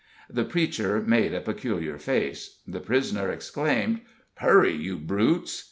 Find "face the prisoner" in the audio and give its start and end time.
1.99-3.29